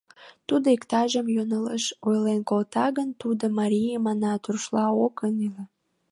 [0.47, 5.63] Тудо иктажым йоҥылыш ойлен колта гын, тудо— марий, манат, рушла ок ыҥыле.